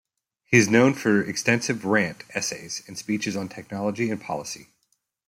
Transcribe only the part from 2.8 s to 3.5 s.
and speeches on